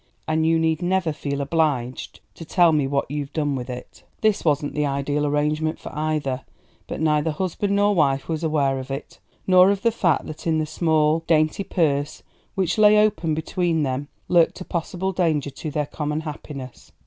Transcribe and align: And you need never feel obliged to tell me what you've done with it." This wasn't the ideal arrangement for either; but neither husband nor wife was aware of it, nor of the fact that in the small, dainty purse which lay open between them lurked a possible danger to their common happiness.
And 0.27 0.47
you 0.47 0.57
need 0.57 0.81
never 0.81 1.13
feel 1.13 1.41
obliged 1.41 2.21
to 2.33 2.43
tell 2.43 2.71
me 2.71 2.87
what 2.87 3.11
you've 3.11 3.31
done 3.33 3.55
with 3.55 3.69
it." 3.69 4.03
This 4.21 4.43
wasn't 4.43 4.73
the 4.73 4.83
ideal 4.83 5.27
arrangement 5.27 5.77
for 5.77 5.95
either; 5.95 6.41
but 6.87 6.99
neither 6.99 7.29
husband 7.29 7.75
nor 7.75 7.93
wife 7.93 8.27
was 8.27 8.43
aware 8.43 8.79
of 8.79 8.89
it, 8.89 9.19
nor 9.45 9.69
of 9.69 9.83
the 9.83 9.91
fact 9.91 10.25
that 10.25 10.47
in 10.47 10.57
the 10.57 10.65
small, 10.65 11.19
dainty 11.27 11.63
purse 11.63 12.23
which 12.55 12.79
lay 12.79 12.97
open 12.97 13.35
between 13.35 13.83
them 13.83 14.07
lurked 14.27 14.59
a 14.59 14.65
possible 14.65 15.11
danger 15.11 15.51
to 15.51 15.69
their 15.69 15.85
common 15.85 16.21
happiness. 16.21 16.91